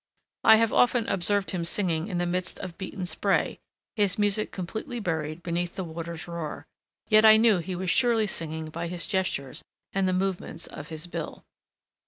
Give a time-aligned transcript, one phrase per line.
[0.43, 3.59] I have often observed him singing in the midst of beaten spray,
[3.95, 6.65] his music completely buried beneath the water's roar;
[7.09, 11.05] yet I knew he was surely singing by his gestures and the movements of his
[11.05, 11.45] bill.